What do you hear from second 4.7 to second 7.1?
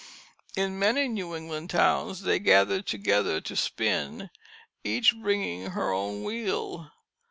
each bringing her own wheel.